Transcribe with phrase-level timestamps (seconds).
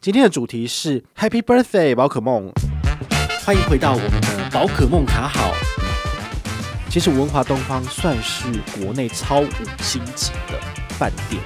[0.00, 2.52] 今天的主题是 Happy Birthday，宝可梦！
[3.44, 5.52] 欢迎回到我们的宝可梦卡好。
[6.88, 8.44] 其实文华东方算是
[8.80, 9.48] 国内超五
[9.80, 11.42] 星级的饭店。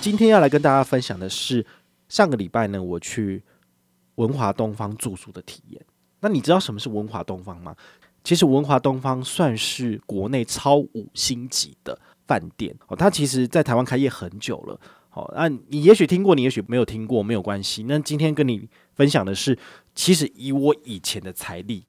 [0.00, 1.66] 今天要来跟大家分享的是
[2.08, 3.42] 上个礼拜呢，我去
[4.14, 5.84] 文华东方住宿的体验。
[6.20, 7.74] 那你知道什么是文华东方吗？
[8.22, 14.78] 其实文华东方算是国内超五星级的饭店哦，它其实在台湾开业很久了。
[15.08, 17.84] 好，那你也许听过，你也许没有听过，没有关系。
[17.88, 19.58] 那今天跟你分享的是，
[19.94, 21.84] 其实以我以前的财力，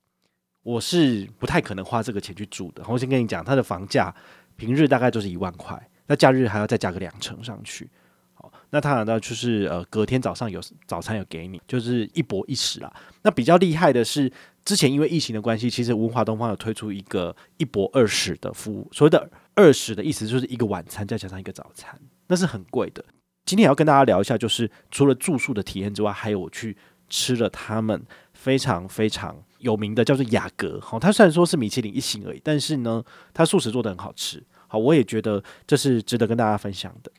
[0.63, 2.83] 我是不太可能花这个钱去住的。
[2.87, 4.15] 我先跟你讲，它的房价
[4.55, 7.87] 平日大概就是一万块，那假日还要再加个两成上去。
[8.33, 12.91] 好，那当然呢，就是呃，隔天早上有早餐有给你，就是一泊一食啦。
[13.21, 14.31] 那比较厉害的是。
[14.63, 18.87] 之前因为疫情的关系，其实文华东方有推出一个一博二食的服务。
[18.91, 23.03] 所谓的二食的意思就是一个晚餐再加上一个早餐，那是很贵的。
[23.45, 26.77] 今天也要跟大家聊一下，就是除了住宿的体验之外，还有我去
[27.09, 30.79] 吃了他们非常非常有名的叫做雅阁。
[30.79, 34.41] 好，它虽然说是米其林一星而已，但是呢，它素食做得很好吃。
[34.67, 37.11] 好，我也觉得这是值得跟大家分享的。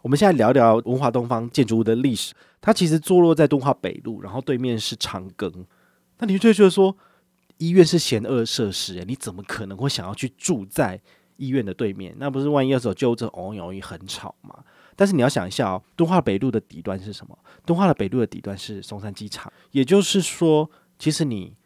[0.00, 2.34] 我们现在聊聊文华东方建筑物的历史。
[2.60, 5.52] 它其实坐落在敦化北路，然后对面是长庚。
[6.18, 6.96] 那你就会觉得说，
[7.58, 11.00] 医院是嫌恶设施，诶，你怎么可能会想要去住在
[11.36, 12.14] 医院的对面？
[12.18, 14.64] 那不是万一要是有救护车，哦哟，很吵嘛。
[14.96, 17.36] 但是你要想一下哦，敦化北路的底端是什么？
[17.66, 21.56] 敦化的北路的底端是松山机场，也就是说，其实你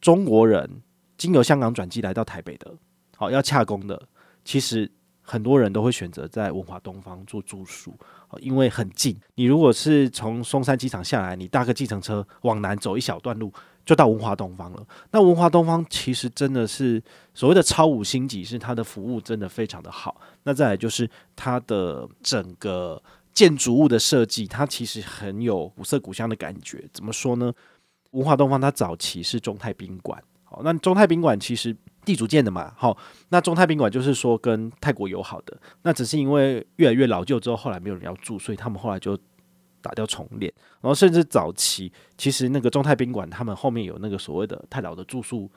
[0.00, 0.82] 中国人
[1.16, 2.74] 经由香港转机来到台北的，
[3.16, 4.08] 好要洽公的，
[4.44, 4.88] 其实
[5.26, 7.98] 很多人都会选择在文华东方做住宿，
[8.38, 9.14] 因为很近。
[9.34, 13.52] 你如果是从松山机场下来，你搭个计程车往南走一小段路。
[13.84, 14.84] 就到文华东方了。
[15.12, 17.00] 那文华东方其实真的是
[17.32, 20.20] 所谓的超五星级，是它的服务真的非常的好。
[20.42, 23.00] 那再来就是它的整个
[23.32, 26.84] 建筑物的设计，它其实很有古色古香的感觉。
[26.92, 27.52] 怎么说呢？
[28.10, 31.72] 文华东方它早期是中泰宾馆，好，那中泰宾馆其实
[32.06, 32.96] 地主建的嘛，好，
[33.28, 39.18] 那中泰宾馆就是说跟泰国友好的，那只是因为越来越老旧之后，后来没有人要住，所以他们后来就。
[39.82, 45.48] 打掉重练，然后甚至早期其实那个中泰宾馆，他们后面有那个所谓的泰老的住宿，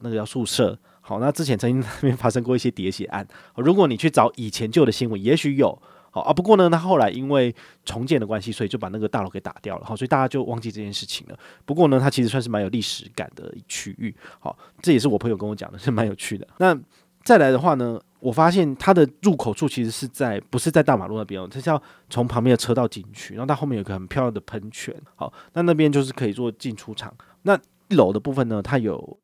[0.00, 0.78] 那个叫宿舍。
[1.00, 3.26] 好，那之前曾经那边发生过一些喋血案。
[3.56, 5.80] 如果你去找以前旧的新闻，也许有。
[6.10, 7.54] 好啊，不过呢，他后来因为
[7.84, 9.84] 重建的关系，所以就把那个大楼给打掉了。
[9.84, 11.38] 好，所以大家就忘记这件事情了。
[11.64, 14.14] 不过呢，它其实算是蛮有历史感的区域。
[14.38, 16.46] 好，这也是我朋友跟我讲的，是蛮有趣的。
[16.58, 16.78] 那
[17.24, 27.14] 再来的话呢，我发现它的入口处其实是在不是在大马路那边哦，它是要从旁边的车道进去，然后它后面有个很漂亮的喷泉，好，那那边就是可以做进出场。
[27.42, 27.58] 那
[27.88, 29.18] 一楼的部分呢，它有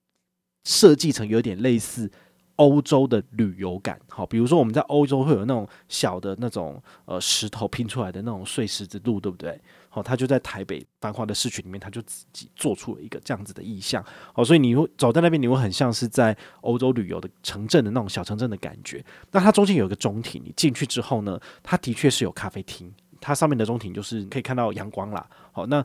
[0.65, 2.11] 设计成有点类似
[2.57, 9.61] 欧洲的旅游感，好，比如说我们在欧洲会有那种小的那种呃石头拼出来的那种碎石子路，对不对？
[9.89, 19.05] 好，他就在台北繁华的市区里面，他就自己做出了一个这样子的意象，好，所以你会走在那边，你会很像是在欧洲旅游的城镇的那种小城镇的感觉。
[19.31, 25.85] 那它中间有一个中庭，你进去之后呢，它的确是有咖啡厅，它上面的中庭就是可以看到阳光啦，好，那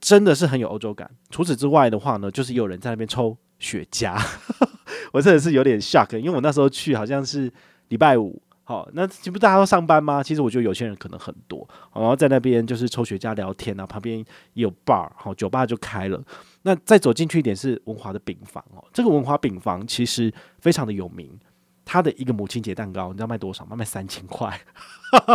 [0.00, 1.10] 真的是很有欧洲感。
[1.30, 4.20] 除此之外的话呢，就是有人在那边抽雪茄。
[5.12, 7.50] 我真的是有点 shock，因为我那时候去好像是
[7.88, 10.22] 礼拜五，好，那这不大家都上班吗？
[10.22, 14.18] 其实我觉得有些人可能很多，然后在那边就是抽雪茄聊天啊，旁边
[14.54, 16.22] 也有 bar，好，酒吧就开了。
[16.62, 21.38] 那再走进去一点是文华的饼房哦，这个文华饼房其实非常的有名，
[21.84, 23.76] 它的一个母亲节蛋糕你知道卖多少吗？
[23.76, 24.58] 卖三千块，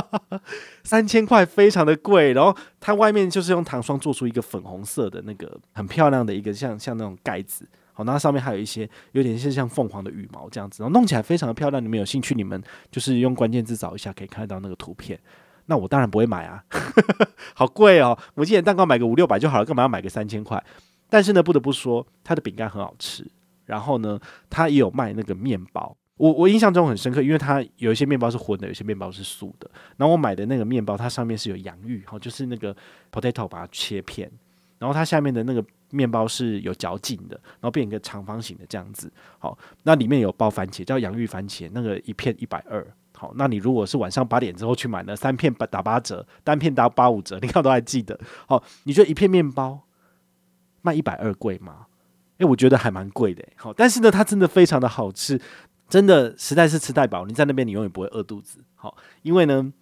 [0.83, 2.33] 三千块非常的贵。
[2.33, 7.67] 然后它外面就是用糖霜做出一个粉红色的那个很漂亮的一个像像那种盖子。
[7.97, 11.83] 好，那上面还有一些有点是像凤凰的羽毛这样子，然后弄起来非常的漂亮。
[11.83, 15.19] 你们有兴趣，你们就是用关键字找一下，可以看到那个图片。
[15.65, 16.63] 那我当然不会买啊，
[17.55, 18.15] 好贵哦！
[18.35, 20.63] 母亲节蛋糕买个五六百就好了，干嘛要买个三千块？
[21.09, 23.25] 但是呢，不得不说，它的饼干很好吃。
[23.65, 25.97] 然后呢，它也有卖那个面包。
[26.17, 29.67] 我我印象中很深刻，因为它有一些面包是荤的，有些面包是素的。
[29.97, 32.75] 然后我买的那个面包，它上面是有洋芋，好，就是那个
[33.11, 34.31] potato 把它切片，
[34.77, 35.65] 然后它下面的那个。
[35.89, 39.11] 面包是有嚼劲的，然后变一个长方形的这样子。
[39.39, 42.85] 好，那里面有包番茄，叫洋芋番茄，那个一片一百二。
[43.13, 48.19] 好，那你如果是晚上八点之后去买呢，三片八打八折，单片打八五折， 你看都还记得。
[48.47, 49.81] 好，你觉得一片面包
[50.81, 51.87] 卖一百二贵吗？
[52.37, 53.43] 诶、我觉得还蛮贵的。
[53.55, 55.39] 好，但是呢，它真的非常的好吃，
[55.89, 57.25] 真的实在是吃太饱。
[57.25, 58.59] 你在那边你永远不会饿肚子。
[58.75, 59.73] 好，因为呢。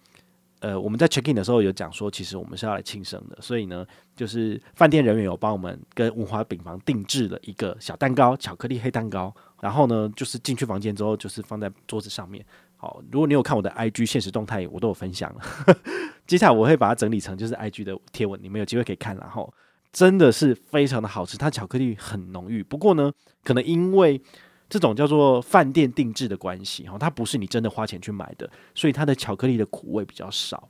[0.60, 3.86] 呃，我们在 check in 的时候有讲说，其实我们是要来庆生的，所以呢，
[4.16, 9.34] 就是饭店人员有帮我们跟文华饼房定制了一个小蛋糕，巧克力黑蛋糕。
[9.60, 12.44] 然后呢，就是进去房间之后，就是放在桌子上面，
[12.76, 15.40] 好，如果你有看我的 IG 现实动态，我都有分享了。
[16.26, 19.16] 接下来我会把它整理成就是 IG 的贴文，你们有机会可以看。
[19.16, 19.52] 然后
[19.92, 22.62] 真的是非常的好吃，它巧克力很浓郁。
[22.62, 23.10] 不过呢，
[23.44, 24.20] 可能因为
[24.68, 30.68] 这种叫做饭店定制的关系，哈，它不是你真的花钱去买的，所以它的巧克力的苦味比较少。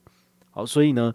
[0.51, 1.13] 好，所以呢，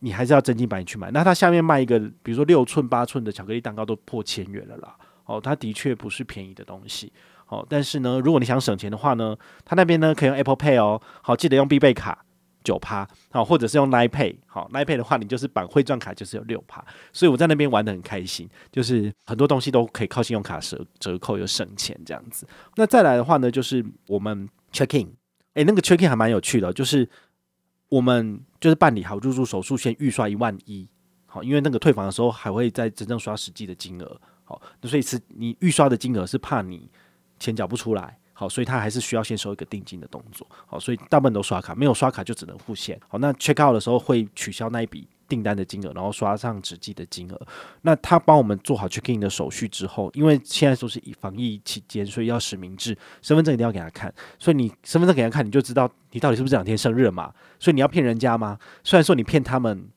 [0.00, 1.10] 你还是要真金白银去买。
[1.12, 4.96] 那它下面卖一个，比如说六寸、八寸的巧克力蛋糕都破千元了啦。
[5.24, 7.12] 哦，它的确不是便宜的东西。
[7.46, 11.00] 好，但是呢，如果你想省钱的话呢，它那边呢可以用 Apple Pay 哦。
[11.22, 12.24] 好，记得用必备卡
[12.66, 14.34] 九趴，好，或者是用 Line Pay。
[14.44, 16.84] 好，Line Pay 的话，你就是绑汇钻卡，就是有六趴。
[17.12, 22.44] 所以我在那边玩得很开心，就是很多东西都可以靠信用卡折折扣又省钱这样子。
[22.74, 25.14] 那再来的话呢，就是我们 check in，
[25.54, 27.08] 诶，那个 check in 还蛮有趣的，就是
[27.88, 30.88] 我们就是办理好入住手续，先预刷一万一，
[31.26, 34.20] 好，因为那个退房的时候还会再真正刷实际的金额。
[34.44, 36.90] 好，所以是你预刷的金额是怕你。
[37.38, 47.46] 钱缴不出来，好，所以他还是需要先收一个定金的动作，好，所以大部分都刷卡，没有刷卡就只能付现，好，那 check out 的时候会取消那一笔订单的金额，然后刷上实际的金额。
[47.80, 58.58] 那他帮我们做好 check in 的手续之后，因为现在都是以防疫期间，所以要实名制，身份证一定要给他看，所以你身份证给他看，你就知道你到底是不是这两天生日嘛，所以你要骗人家吗？
[58.84, 59.88] 虽然说你骗他们。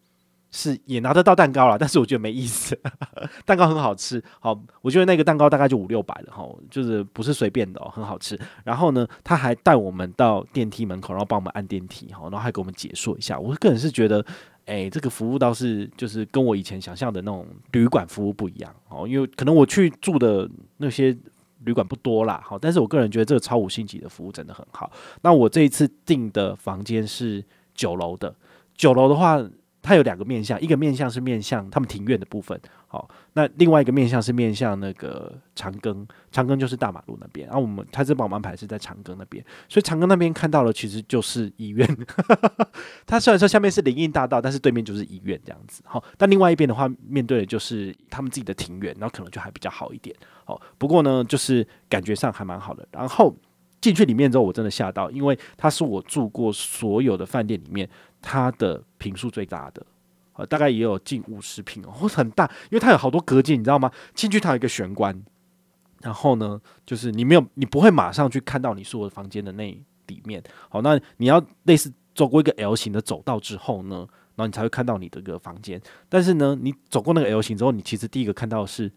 [0.51, 2.77] 是也拿得到蛋糕了， 但是我觉得没意思。
[3.45, 8.39] 蛋糕很好吃，好，我觉得那个蛋糕大概就五六百了哈，就是不是随便的哦，很好吃。
[8.63, 13.39] 然后呢，他还带我们到电梯门口，然后帮我们按电梯哈，然后还给我们解说一下。
[13.39, 14.25] 我个人是觉得，
[14.65, 21.15] 哎，这个服务倒是就是跟我以前想象的那种旅馆服务不一样哦，因为可能我去住的那些
[21.65, 24.91] 旅馆不多啦，好，但是我个人觉得这个超五星级的服务真的很好。
[25.21, 27.43] 那我这一次订的房间是
[27.75, 28.33] 九楼的，
[28.75, 29.39] 九楼的话。
[29.81, 41.87] 它有两个面向，一个面向是面向他们庭院的部分，好，那另外一个面向是面向那个长庚，长庚就是大马路那边，然后我们他这帮我们安排是在长庚那边，所以长庚那边看到了其实就是医院，
[43.07, 53.33] 它虽然说下面是林荫大道，但是对面就是医院这样子，好，但另外一边的话面对的就是他们自己的庭院，然后可能就还比较好一点，好，不过呢就是感觉上还蛮好的，然后
[53.79, 57.89] 进去里面之后我真的吓到，因为它是我住过所有的饭店里面。
[58.21, 59.85] 它的坪数最大的，
[60.33, 63.91] 呃，大概也有近五十坪哦，很大，因为它有好多隔间，你知道吗？
[64.13, 65.23] 进去它有一个玄关，
[66.01, 69.69] 然后呢，就是你没有，你不会马上去看到你所有的房间的那
[70.07, 75.81] 里面，好，那你要类似走过一个 L 型的走道之后呢，然后你才会看到你的个房间。
[76.07, 78.91] 但是呢，你走过那个 L 型之后，你其实第一个看到的是。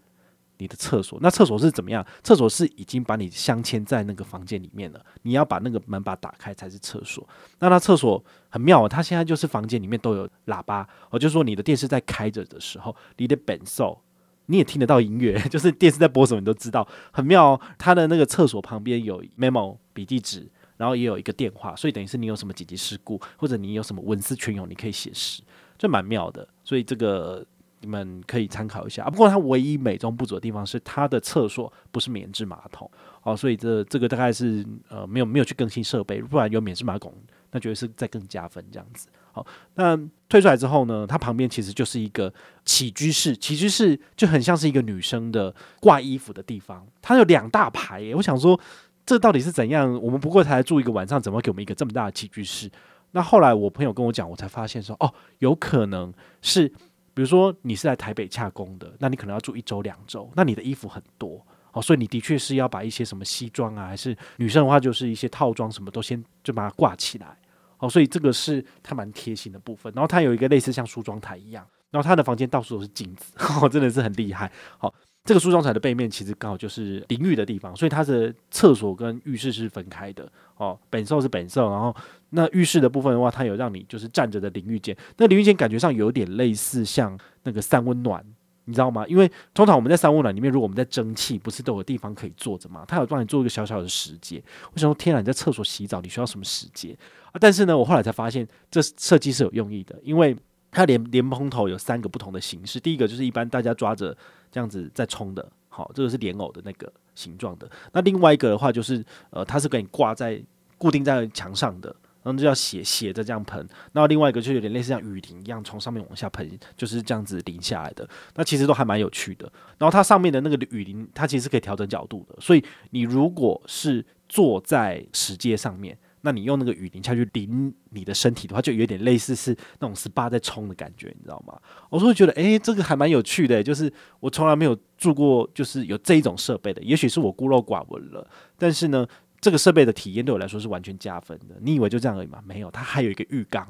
[0.62, 2.06] 你的厕所，那厕所是怎么样？
[2.22, 7.28] 厕所是已经把你镶嵌在那个房间里面了，你要把那个门把打开才是厕所。
[7.58, 14.00] 那它厕所很妙，哦它现在就是房间里面都有喇叭，哦，就是说你的电视在开着的时候，你的本兽
[14.46, 17.60] 你也听得到音乐， 就是电视在播什么你都知道，很妙哦。
[17.76, 25.42] 它的那个厕所旁边有 memo 笔记纸，然后也有一个电话，所以等于是你有什么紧急事故或者你有什么文思泉涌，你可以写诗，
[25.76, 26.46] 就蛮妙的。
[26.62, 27.44] 所以这个。
[27.82, 29.10] 你们可以参考一下啊。
[29.10, 32.90] 不过它唯一美中不足的地方是它的厕所不是免治马桶
[33.22, 37.12] 哦，所以这这个大概是呃没有没有去更新设备，不然有免治马桶，
[37.50, 39.08] 那绝对是再更加分这样子。
[39.32, 39.96] 好，那
[40.28, 42.32] 退出来之后呢，它旁边其实就是一个
[42.64, 48.14] 起居室，起居室就很像是一个女生的挂衣服的地方，它有两大排耶。
[48.14, 48.58] 我想说
[49.06, 49.92] 这到底是怎样？
[50.02, 52.70] 我们不过才住一个晚上，怎么给我们一个这么大的起居室？
[53.12, 56.72] 那后来我朋友跟我讲，我才发现说哦，有可能是。
[57.14, 67.36] 比如说你是来台北洽工的，那你可能要住一周两周，那你的衣服很多哦，所以你的确是要把一些什么西装啊，还是女生的话就是一些套装什么都先就把它挂起来
[67.78, 69.92] 哦，所以这个是它蛮贴心的部分。
[69.94, 74.50] 然后它有一个类似像梳妆台一样，然后它的房间到处都是镜子， 哦，真的是很厉害。
[74.78, 81.94] 好，哦，这个梳妆台的背面其实刚好就是淋浴的地方，所以它的厕所跟浴室是分开的哦，本兽是本兽，然后。
[82.34, 84.96] 那浴室的部分的话，它有让你就是站着的淋浴间。
[85.18, 88.24] 那淋浴间感觉上有点类似像那个三温暖，
[88.64, 89.06] 你知道吗？
[89.06, 92.86] 因为通常我们在三温暖里面，如果我们在蒸汽，不是都有地方可以坐着吗？
[92.88, 94.42] 它有帮你做一个小小的石阶。
[94.72, 97.36] 我想说，天啊，你在厕所洗澡，你需要什么石阶啊？
[97.38, 100.34] 但是呢，我后来才发现，这设计是有用意的，因为
[100.72, 102.80] 它连莲蓬头有三个不同的形式。
[102.80, 104.16] 第一个就是一般大家抓着
[104.50, 107.70] 这样子在冲的，好，这个是莲藕的那个形状的。
[107.92, 110.42] 那另外一个的话，就是呃，它是给你挂在
[110.78, 111.94] 固定在墙上的。
[112.24, 118.08] 然后就要斜斜着这样喷，那另外一个就有点类似像雨淋一样，从上面往下喷，就是这样子淋下来的。
[118.36, 119.52] 那其实都还蛮有趣的。
[119.76, 122.36] 然后它上面的那个雨淋，它其实是可以调整角度的。
[122.40, 131.60] 所以你如果是坐在石阶上面，那你用那个雨淋下去淋你的身体的话，就有点类似是那种 SPA 在冲的感觉，你知道吗？
[131.90, 136.82] 我就会觉得，诶，这个还蛮有趣的，就是我从来没有住过，就是有这一种设备的。
[136.82, 138.26] 也许是我孤陋寡闻了，
[138.56, 139.06] 但是呢。
[139.42, 141.56] 这个设备的体验对我来说是完全加分的。
[141.60, 142.40] 你以为就这样而已吗？
[142.46, 143.66] 没有，它还有一个浴缸。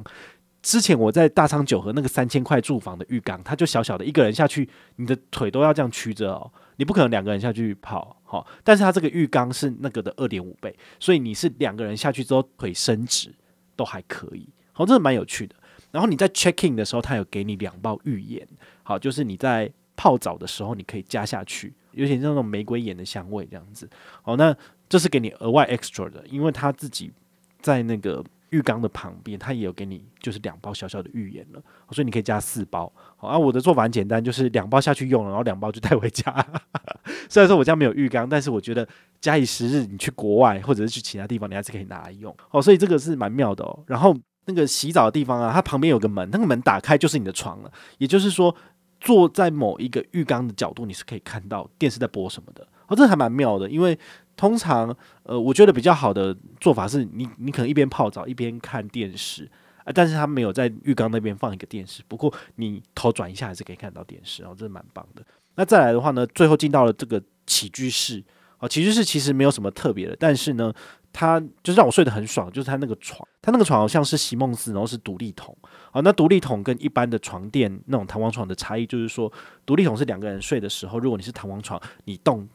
[0.61, 6.53] 之前我在大昌九和那个三千块住房的浴缸，它就小小的一个人下去，你的腿都要这样曲着哦，
[6.83, 13.33] 你不可能两个人下去泡，好，但是它这个浴缸是那个的二点五倍，所以你是两个人下去之后腿伸直
[13.77, 15.55] 都还可以，好，这是蛮有趣的。
[15.93, 18.45] 然后你在 check in 的时候，它有给你两包浴盐，
[18.83, 23.89] 好，就是你在泡澡的时候你可以加下去，有点像那种玫瑰盐的香味这样子，
[24.23, 24.53] 好，那
[24.89, 27.13] 这是给你额外 extra 的，因为他自己
[27.61, 28.25] 在那个。
[28.53, 32.93] 浴缸的旁边，它也有给你，就是两包小小的浴盐了，所以你可以加四包。
[33.17, 36.33] 好，啊，我的做法很简单，就是两包下去用了，然后两包就带回家。
[37.29, 38.87] 虽然说我家没有浴缸，但是我觉得
[39.21, 42.35] 假以时日，你去国外或者是去其他地方，你还是可以拿来用。
[42.51, 43.83] 哦，所以这个是蛮妙的哦。
[43.87, 47.73] 然后那个洗澡的地方啊，它旁边有个门，那个门打开就是你的床了。
[47.99, 48.55] 也就是说，
[49.01, 52.67] 坐在某一个浴缸的角度，你是可以看到电视在播什么的。
[52.87, 53.99] 哦，这还蛮妙的，因为。
[54.37, 59.49] 通常，呃，我觉得比较好的做法是你，你可能一边泡澡一边看电视，
[59.85, 65.23] 啊，但是他没有在浴缸那边放一个电视，不过你头转一下还是可以看到电视，哦，这是蛮棒的。
[65.55, 68.25] 那再来的话呢，最后进到了这个起居室，
[68.59, 70.73] 哦，起居室其实没有什么特别的，但是呢，
[71.13, 75.57] 它就是让我睡得很爽，就是它那个床，它那个床好像是席梦思，然后是独立桶，
[75.91, 79.31] 啊，那独立桶跟一般的床垫那种弹簧床的差异就是说，
[79.67, 82.49] 独立桶是两个人睡的时候，如果你是弹簧床，你动。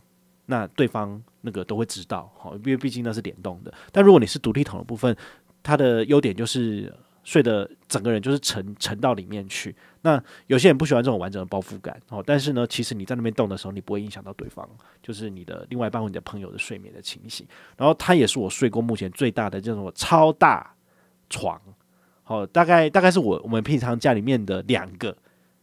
[0.49, 3.73] 那对方那个都会知道，好，因为毕竟那是联动的。
[3.91, 5.15] 但如果你是独立桶的部分，
[5.61, 6.91] 它的优点就是
[7.23, 9.75] 睡的整个人就是沉沉到里面去。
[10.01, 14.65] 那有些人不喜欢这种完整的包覆感，哦，但是呢，其实你在那边动的时候，你不会影响到对方，
[15.03, 17.45] 就是你的另外一半或你的朋友的睡眠的情形。
[17.75, 20.73] 然后它也是我睡过目前最大的这种超大
[21.29, 21.61] 床，
[22.23, 25.15] 好，大概大概是我我们平常家里面的两个。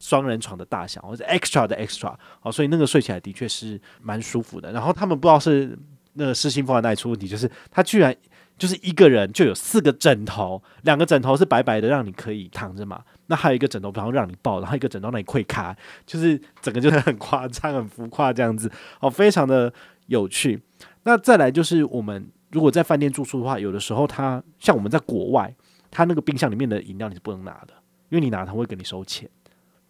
[0.04, 4.70] 双人床的大小，或者 extra 的 extra，哦，所以那个睡起来的确是蛮舒服的。
[4.70, 5.78] 然后他们不知道是
[6.12, 8.14] 那个失心疯的那一出问题，就是他居然
[8.58, 13.02] 就是一个人就有四个枕头，两个枕头是白白的，让你可以躺着嘛。
[13.28, 18.70] 那还有一个枕头，然后让你抱，然后一个枕头让你跪卡，就是整个就是很夸张、很浮夸这样子，
[19.00, 19.72] 哦，非常的
[20.08, 20.60] 有趣。
[21.04, 25.54] 那再来就是我们如果在饭店住宿的话，有的时候他像我们在国外，
[25.90, 27.72] 他那个冰箱里面的饮料你是不能拿的，
[28.10, 29.26] 因为你拿他会给你收钱。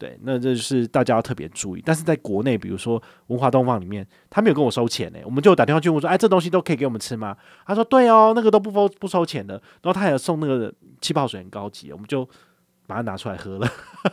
[0.04, 1.82] 对，那这就是大家要特别注意。
[1.82, 5.18] 但是在国内，比如说文化东方里面，他没有跟我收钱呢。
[5.24, 7.34] 我们就打电话去问说：“哎，这东西都可以给我们吃吗？”
[7.64, 10.70] 他说：“对哦，那个都不收不收钱的。”然后他还送那个
[11.00, 12.28] 气泡水，很高级，我们就
[12.86, 13.66] 把它拿出来喝了。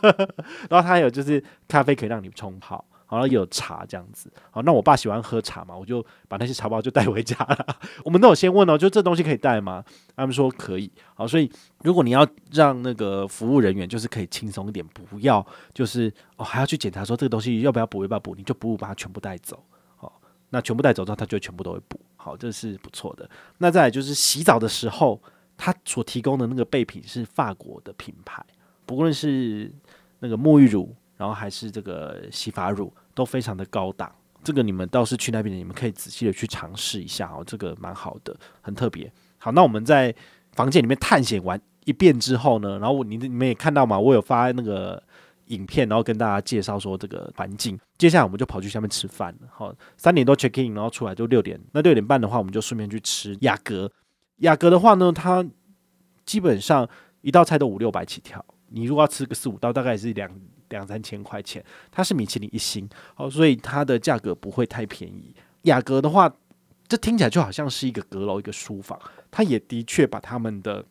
[0.70, 2.82] 然后他还有就是咖啡可以让你冲泡。
[3.12, 7.66] 然后有茶这样子，好，那我爸喜欢喝茶嘛，我就把那些茶包就带回家了。
[8.06, 9.84] 我们都有先问哦，就这东西可以带吗？
[10.16, 10.90] 他们说可以。
[11.14, 11.50] 好，所以
[11.82, 19.62] 如果你要让那个服务人员就是可以轻松一点，不要就是哦还要去检查说这个东西要不要补要不要补，你就补把它全部带走。
[19.96, 22.00] 好，那全部带走之后，他就全部都会补。
[22.16, 23.28] 好，这是不错的。
[23.58, 25.20] 那再就是洗澡的时候，
[25.58, 28.42] 他所提供的那个备品是法国的品牌，
[28.86, 29.70] 不论是
[30.20, 32.90] 那个沐浴乳，然后还是这个洗发乳。
[33.14, 34.10] 都非常的高档，
[34.42, 39.12] 这个你们倒是去那边，你们可以仔细的去尝试一下哦，这个蛮好的，很特别。
[39.38, 40.14] 好，那我们在
[40.52, 45.02] 房间里面探险完一遍之后呢，然后我你你们也看到嘛，我有发那个
[45.46, 47.78] 影片，然后跟大家介绍说这个环境。
[47.98, 49.48] 接下来我们就跑去下面吃饭了。
[49.52, 51.60] 好，三点多 check in，然后出来就六点。
[51.72, 53.90] 那六点半的话，我们就顺便去吃雅阁。
[54.38, 55.44] 雅阁的话呢，它
[56.24, 56.88] 基本上
[57.20, 60.30] 一道菜都五六百起跳，你如果要吃个四五道，大概是两。
[60.72, 65.34] 两三千块钱，它是米其林一星，哦，所以它的价格不会太便宜。
[65.62, 66.34] 雅阁的话，
[66.88, 68.98] 这听起来就好像是一个阁楼，一个书房。
[69.30, 70.84] 它也的确把他们的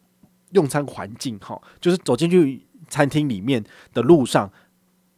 [0.52, 4.52] 用餐环境，哈，就是走进去餐厅里面的路上，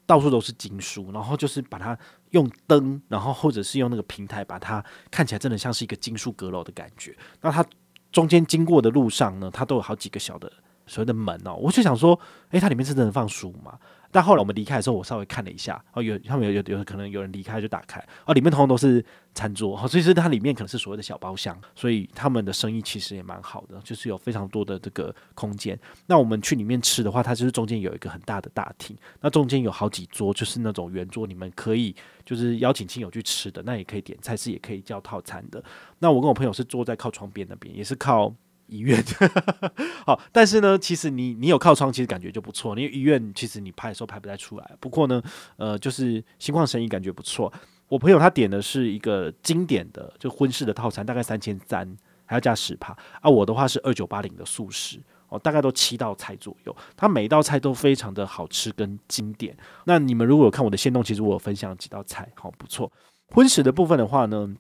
[0.05, 1.97] 到处都是经书，然后就是把它
[2.31, 7.15] 用灯，然后或者是用那个平台，把它看起来真的像是一个经书阁楼的感觉。
[7.41, 7.65] 那它
[8.11, 10.51] 中间经过的路上呢，它都有好几个小的
[10.85, 13.79] 所谓的门哦，我就想说，诶，它里面是真的放书吗？
[14.13, 19.03] 但后来我们离开的时候，我稍微看了一下，哦，有他们有有有可能有人离开就打开，哦，里面通通都是
[19.33, 25.77] 餐桌，所以是它里面可能是所谓的小包厢，所以他们的生意其实也蛮好的，就是有非常多的这个空间。
[26.05, 35.63] 那我们去里面吃的话，它就是中间有一个很大的大厅，那中间有好几桌，就是那种圆桌，你们可以就是邀请亲友去吃的，那也可以点菜，是也可以叫套餐的。
[35.97, 38.31] 那我跟我朋友是坐在靠窗边那边，也是靠。
[38.67, 39.03] 医院，
[40.05, 42.77] 好，但是呢，其实你你有靠窗，其实感觉就不错。
[42.77, 44.71] 因为医院其实你拍的时候拍不太出来。
[44.79, 45.21] 不过呢，
[45.57, 47.51] 呃，就是心旷神怡，感觉不错。
[47.89, 52.95] 我朋友他点的是一个经典的就荤式的套餐，大概三千三，还要加十趴。
[53.21, 56.75] 啊，我的话是二九八零的素食，哦，大概都七道菜左右。
[56.95, 59.55] 它每一道菜都非常的好吃跟经典。
[59.85, 62.91] 那你们如果有看我的限动，其实我有分享几道菜，好不错。
[63.27, 64.55] 荤食的部分的话呢，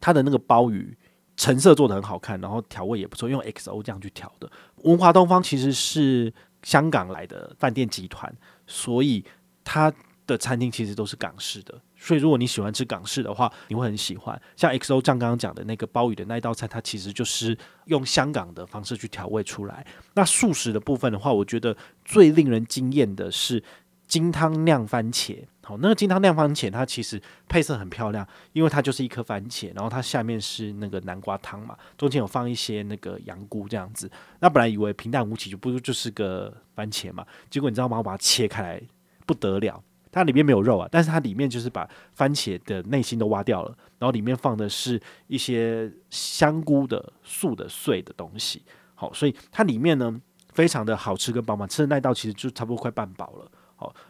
[0.00, 0.96] 它的那个鲍鱼。
[1.36, 4.50] 成色做得很好看，然后调味也不错，用 XO 这样去调的。
[4.82, 8.32] 文华东方其实是香港来的饭店集团，
[8.66, 9.24] 所以
[9.64, 9.92] 它
[10.26, 11.80] 的餐厅其实都是港式的。
[11.96, 14.40] 所以如果你喜欢吃港式的话，你会很喜欢。
[14.56, 19.86] 像 XO 酱刚刚讲的那个鲍鱼的那一道菜，它其实就是用香港的方式去调味出来。
[20.14, 21.74] 那素食的部分的话，我觉得
[22.04, 23.62] 最令人惊艳的是
[24.06, 25.44] 金汤酿番茄。
[25.62, 27.18] 好，那个金汤酿番茄，它其实
[27.48, 34.10] 配色很漂亮，因为它就是一颗番茄，然后它下面是那个南瓜汤嘛，中间有放一些那个羊菇这样子。
[34.40, 37.96] 那本来以为平淡无奇，就不就是个番茄嘛，结果你知道吗？
[37.96, 38.82] 我把它切开来
[39.24, 39.82] 不得了，
[40.12, 48.62] 它里面没有肉啊，但是它里面就是把番茄的内心都挖掉了，然后里面放的是一些香菇的素的碎的东西。
[48.94, 50.20] 好，所以它里面呢
[50.52, 53.50] 非常的好吃跟饱满，吃的那道其实就差不多快半饱了。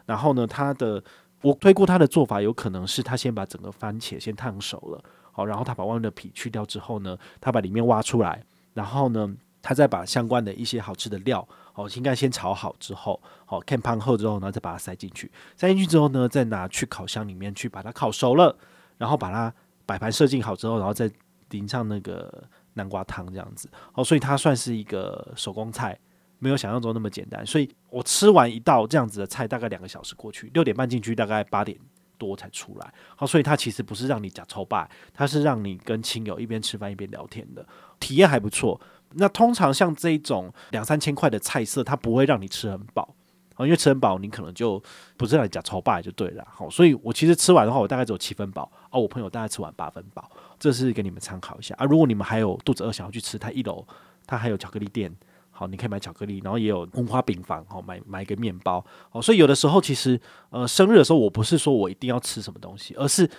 [0.05, 1.03] 然后呢它的。
[1.43, 18.57] 我推估他的做法有可能是他先把整个番茄先烫熟了，好，然后他把外面的皮去掉之后呢，他把里面挖出来，然后呢，他再把相关的一些好吃的料，好，应该先炒好之后，好，看 pan 后之后呢，再把它塞进去，塞进去之后呢，再拿去烤箱里面去把它烤熟了，
[18.97, 19.53] 然后把它
[19.85, 21.11] 摆盘设计好之后，然后再
[21.51, 25.99] 淋上那个南瓜汤这样子，好，所以它算是一个手工菜。
[26.45, 31.75] 没有想象中那么简单，所以我吃完一道这样子的菜，大概两个小时过去，六点半进去，大概八点
[32.19, 32.93] 多才出来。
[33.17, 37.67] 好，所以它其实不是让你呷粗饱，它是让你跟亲友一边吃饭一边聊天的
[37.99, 38.79] 体验还不错。
[39.15, 43.15] 那通常像这种两三千块的菜色，它不会让你吃很饱
[43.55, 44.83] 啊，因为吃很饱你可能就
[45.17, 46.47] 不是让你呷粗饱就对了。
[46.51, 51.87] 好，所以我其实吃完的话，我大概只有七分饱，而我朋友大概吃完八分饱，这是给你们参考一下啊。
[51.87, 53.87] 如果你们还有肚子饿想要去吃，它一楼
[54.27, 55.11] 它还有巧克力店。
[55.57, 60.21] 好，你可以买巧克力，然后也有红花饼房，好，买买一个面包，好，所以有的时候其实，
[60.51, 63.31] 呃，生日的时候，我不是说我一定要吃什么东西，而是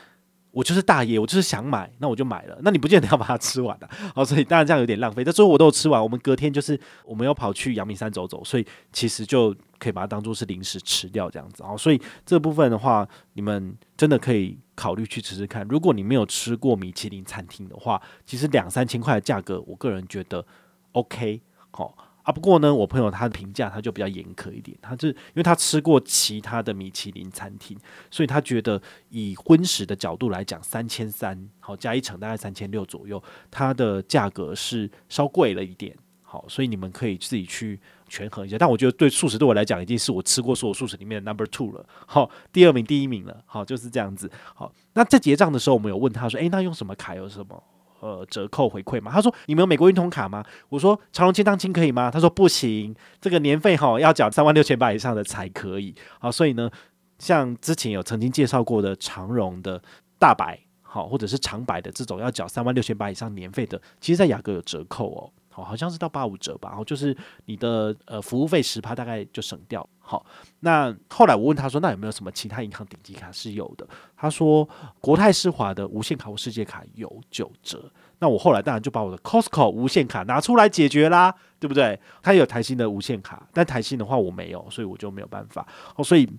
[0.52, 20.46] 我就是大爷，我就是想买，那我就买了，那你不见得要把它吃完的，好，所以当然这样有点浪费，但最后我都有吃完，我们隔天就是我们要跑去阳明山走走，所以其实就可以把它当做是零食吃掉这样子，好，所以这部分的话，你们真的可以考虑去吃吃看，如果你没有吃过米其林餐厅的话，其实两三千块的价格，我个人觉得
[20.94, 21.94] OK，好。
[22.26, 27.78] 啊，不过呢，我朋友他的评价他就比较严苛一点，他就因为他吃过其他的米其林餐厅，
[28.10, 38.58] 所以他觉得以荤食的角度来讲，三千三好加一成大概三千六左右，它的价格是稍贵了一点，好，所以你们可以自己去权衡一下。
[38.58, 44.32] 但我觉得对素食对我来讲，已经是我吃过所有素食里面的 number two 了，好，第二名第一名了，好，就是这样子。
[44.56, 47.64] 好，那在结账的时候，我们有问他说，诶，那用什么卡有什么？
[48.02, 49.12] 呃，折扣回馈嘛？
[49.12, 50.44] 他说你们有美国运通卡吗？
[50.70, 52.12] 我说长荣金当金可以吗？
[52.12, 55.96] 他说不行，这个年费哈要缴三万六千八以上的才可以。
[56.20, 56.70] 好，所以呢，
[57.18, 59.82] 像之前有曾经介绍过的长荣的
[60.20, 65.32] 大白，好，或者是长白的这种要缴三万六千八以上年费的，其实在雅阁有折扣哦。
[65.56, 67.16] 好，好像是到八五折吧，然后就是
[67.46, 69.88] 你的呃服务费十趴大概就省掉。
[70.00, 70.26] 好，
[70.60, 73.88] 那后来我问他说，那有没有什么其他银行顶级卡是有的？
[74.18, 74.68] 他说
[75.00, 77.90] 国泰世华的无限卡或世界卡有九折。
[78.20, 81.98] 那我后来当然就把我的 Costco 无限卡拿出来解决啦，对不对？
[82.22, 85.66] 他有台新的无限卡，但台新的话我没有，所以我就没有办法。
[85.96, 86.30] 哦，所以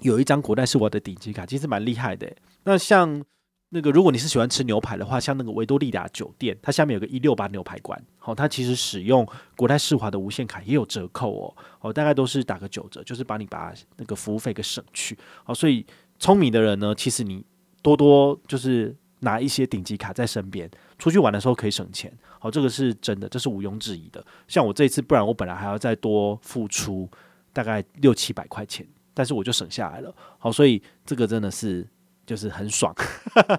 [0.00, 2.30] 有一张国泰世华的顶级卡，其实蛮厉害的。
[2.64, 3.24] 那像。
[3.70, 9.26] 那个，如果你是喜欢吃牛排的话，像那个维多利亚酒店，它下面有个一六八牛排馆，好，它其实使用
[9.56, 15.84] 国泰世华的无限卡也有折扣哦，哦，大概都是打个九折，就是把你把那个服务费给省去，好，所以
[16.20, 17.44] 聪明的人呢，其实你
[17.82, 24.24] 多多就是拿一些顶级卡在身边，出去玩的时候可以省钱，好，这个是真的，这是毋庸置疑的。
[24.46, 27.10] 像我这一次，不然我本来还要再多付出
[27.52, 31.84] 大概六七百块钱，但是我就省下来了，好，所以这个真的是。
[32.26, 32.92] 就是很爽，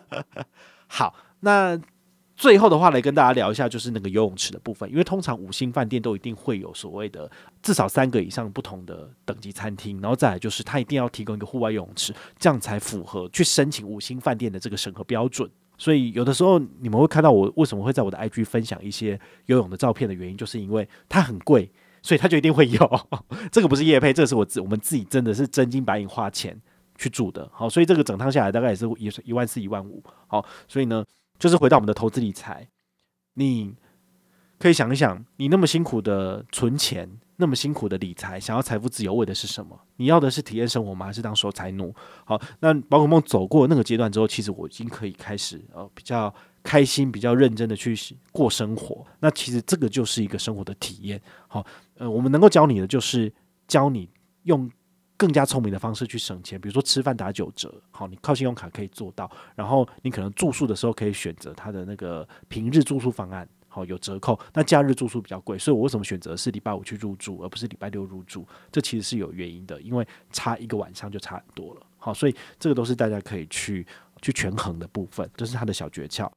[0.88, 1.80] 好，那
[2.36, 7.32] 最后的话来跟大家聊一下，就是那个游泳池的部分，因为通常五星饭店都一定会有所谓的
[7.64, 15.50] 至少三个以上不同的等级餐厅，然后再来就是它一定要提供一个户外游泳池，这样才符合去申请五星饭店的这个审核标准。
[15.80, 23.08] 所以有的时候你们会看到我为什么会在我的 IG 分享一些游泳的照片的原因，就是因为它很贵，所以它就一定会有。
[23.52, 26.60] 这个不是叶配，这个是我自我们自己真的是真金白银花钱。
[26.98, 31.06] 去住的，好，所以这个整趟下来大概也是也是一万四一万五，好，所以呢，
[31.38, 32.68] 就是回到我们的投资理财，
[33.36, 33.76] 你
[34.58, 39.80] 可以想一想，你那么辛苦的存钱，那么辛苦的理财，想要财富自由为的是什么？
[39.98, 41.06] 你要的是体验生活吗？
[41.06, 41.94] 还是当守财奴？
[42.26, 46.34] 好，那宝可梦走过那个阶段之后，其实我已经可以开始呃比较
[46.64, 47.96] 开心、比较认真的去
[48.32, 49.06] 过生活。
[49.20, 51.22] 那其实这个就是一个生活的体验。
[51.48, 51.64] 好，
[52.00, 53.32] 呃，我们能够教你的就是
[53.68, 54.10] 教你
[54.44, 54.68] 用。
[55.18, 59.30] 更加聪明的方式去省钱，比如说吃饭打九折，好，你靠信用卡可以做到。
[59.56, 64.40] 然后你可能住宿的时候可以选择它的那个平日住宿方案，好，有折扣。
[64.54, 68.46] 那假日住宿比较贵，所以我为什么选择是礼拜五去入住，而不是礼拜六入住？
[68.72, 71.82] 这其实是有原因的，因为差一个晚上就差很多了。
[71.98, 73.86] 好，所以这个都是大家可以去
[74.22, 76.30] 去权衡的部分，这是它的小诀窍。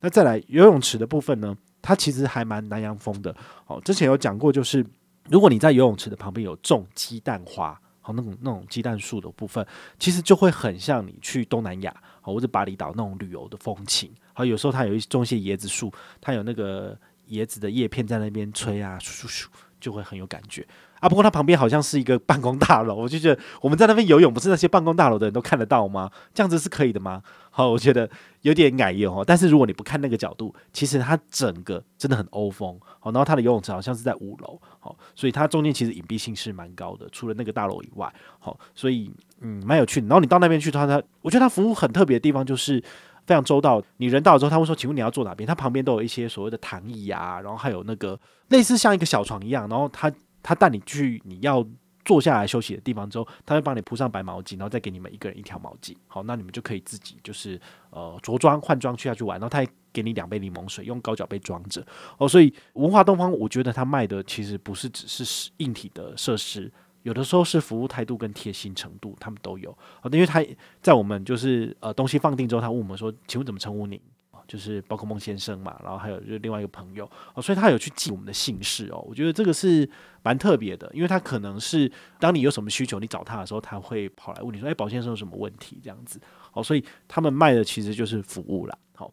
[0.00, 3.34] 那再来游泳池的部分呢，它其实还蛮南洋风的。
[3.64, 4.86] 好，之前有讲过，就是
[5.28, 9.66] 如果你在游泳池的旁边有种鸡蛋花，好，那种那种鸡蛋树的部分，
[9.98, 14.10] 其实就会很像你去东南亚，好，或者巴厘岛那种旅游的风情。
[14.32, 19.46] 好，有时候它有一种一些椰子树，它有那个椰子的叶片在那边吹啊，咻咻咻，
[19.78, 20.66] 就会很有感觉。
[21.00, 26.10] 啊，不过它旁边好像是一个办公大楼，我就觉得我们在那边游泳，不是那些办公大楼的人都看得到吗？
[26.34, 27.22] 这样子是可以的吗？
[27.50, 28.08] 好，我觉得
[28.42, 29.24] 有点矮油哦。
[29.26, 32.78] 但是如果你不看那个角度，其实它整个真的很欧风。
[33.00, 40.06] 好，然后它的游泳池好像是在五楼，好，所以它中间其实隐蔽性是蛮高的，除了那个大楼以外，好，所以嗯，蛮有趣的。
[40.06, 42.82] 然后你到那边去的话，它我觉得它服务很特别的地方就是
[43.26, 43.82] 非常周到。
[43.98, 50.12] 你人到了之后，他会说：“请问你要坐哪边？”它旁边都有一些所谓的躺椅啊，然后还有那个类似像一个小床一样，然后它。
[50.42, 51.66] 他带你去你要
[52.04, 55.94] 坐下来休息的地方之后，他会帮你铺上白毛巾，然后再给你们一个人一条毛巾。
[56.06, 59.38] 好，那你们就可以自己就是呃着装换装去下去玩。
[59.38, 61.86] 然后他还给你两杯柠檬水，用高脚杯装着。
[62.16, 66.72] 哦，所以文化东方，我觉得他卖的其实不是只是硬体的设施，
[67.02, 69.70] 有的时候是服务态度跟贴心程度，他们都有。
[70.00, 70.42] 哦，因为他
[70.80, 74.00] 在我们就是呃东西放定之后，他问我们说：“请问怎么称呼你？”
[74.48, 79.04] 就是宝可梦先生嘛，然后还有就另外一个朋友哦，所以他有去记我们的姓氏哦。
[79.06, 79.88] 我觉得这个是
[80.22, 86.18] 蛮特别的，因为他可能是当你有什么需求，你找他的时候，他会跑来问你说：“哎，宝先生有什么问题？”这样子
[86.54, 88.78] 哦，所以他们卖的其实就是服务啦。
[88.94, 89.12] 好，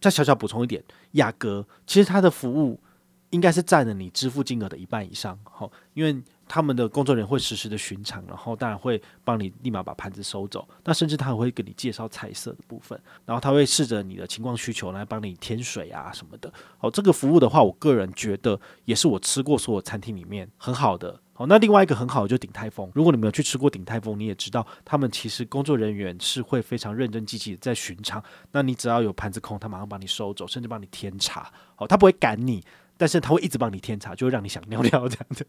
[0.00, 2.80] 再小小补充一点，雅阁其实他的服务
[3.28, 5.38] 应该是占了你支付金额的一半以上。
[5.44, 6.20] 好，因为。
[6.52, 10.68] 他们的工作人员会实时的巡场，然后当然会帮你立马把盘子收走。
[10.82, 16.52] 那甚至他还会给你介绍菜色的部分，然后他会试着你的情况需求来帮你添水啊什么的。
[16.76, 21.20] 好，这个服务的话，我个人觉得也是我吃过所有餐厅里面很好的。
[21.32, 22.90] 好，那另外一个很好的就鼎泰丰。
[22.96, 28.20] 如果你没有去吃过鼎泰丰，你也知道他们其实工作人员是会非常认真积极的在巡场。
[28.50, 31.48] 那你只要有盘子空，他马上帮你收走，甚至帮你添茶。
[31.76, 32.60] 好，他不会赶你。
[33.00, 35.46] 但是他会一直帮你添茶，就会让你想尿尿这样子，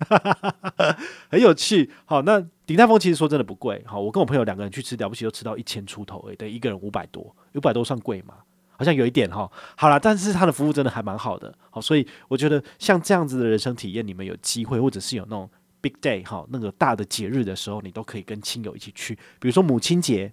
[1.29, 1.91] 很有趣。
[2.05, 3.83] 好，那鼎泰丰其实说真的不贵。
[3.85, 8.35] 好，我跟我朋友两个人去吃，了不起就吃到一千出头，诶，对，一个人五百多，五百多算贵吗？
[8.77, 9.51] 好像有一点哈。
[9.75, 11.53] 好啦，但是他的服务真的还蛮好的。
[11.69, 15.49] 好，所以我觉得像这样子的人生体验，你们有机会，或者是有那种
[15.81, 19.13] big day 哈，那个大的节日的时候，你都可以跟亲友一起去。
[19.41, 20.31] 比如说母亲节，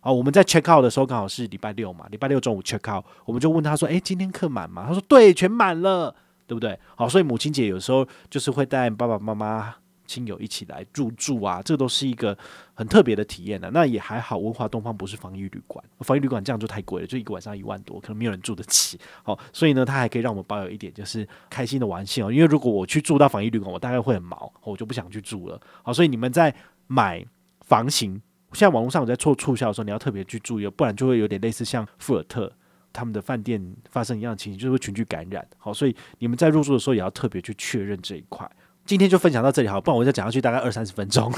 [0.00, 6.16] 好，我们在 check out 的时候刚好是礼拜六嘛，礼拜六中午 check out，我们就问他说：“诶，今天客满吗？”他说：“对，全满了。”
[6.48, 6.76] 对不对？
[6.96, 9.74] 好，所以母亲节有时候就是会带爸爸妈妈、
[10.06, 12.36] 亲友一起来入住啊，这都是一个
[12.72, 18.98] 很特别的体验的、那也还好，文华东方不是防疫旅馆，防疫旅馆这样就太贵了，就一个晚上一万多，可能没有人住得起。
[19.22, 22.32] 好，所以呢，它还可以让我们保有一点就是开心的玩笑。
[22.32, 25.60] 因为如果我去住到防疫旅馆，我大概会很毛，我就不想去住了。
[25.82, 26.54] 好，所以你们在
[26.86, 27.22] 买
[27.66, 28.12] 房型，
[28.54, 32.50] 现在网络上我在做促销的时候，你要特别去注意，不然就会有点类似像富尔特。
[32.92, 35.46] 他们的饭店发生一样的情形，就是会群聚感染。
[35.58, 38.50] 好，所以你们在入住的时候也要特别去确认这一块。
[38.84, 41.30] 今天就分享到这里，好，不然我再讲下去大概二三十分钟。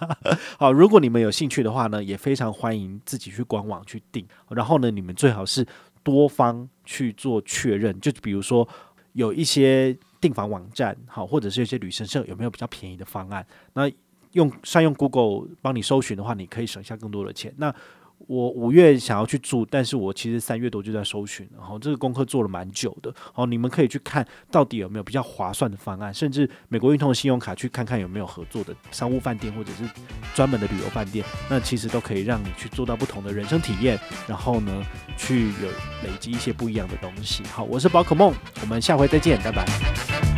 [0.58, 4.26] 好，如果你们有兴趣的话呢，也非常欢迎自己去官网去订。
[4.50, 5.66] 然后呢，你们最好是
[6.02, 7.98] 多方去做确认。
[8.00, 8.68] 就比如说
[9.14, 13.46] 有一些订房网站，好，或者是有些旅行社有没有比较便宜的方案？
[13.72, 13.90] 那
[14.32, 17.54] 用善用 Google 帮你搜寻的话，你可以省下更多的钱。
[17.56, 17.74] 那
[18.26, 23.12] 我五月想要去住，但是我其实三月多就在搜寻，然后这个功课做了蛮久的。
[23.32, 29.84] 好，你们可以去看到底有没有比较划算的方案，甚至美国运通的信用卡去看看有没有合作的商务饭店或者是
[30.34, 35.68] 专门的旅游饭店，那其实都可以让你去做到不同的人生体验，然后呢，去有
[36.04, 37.42] 累积一些不一样的东西。
[37.44, 40.29] 好，我是宝可梦，我们下回再见，拜拜。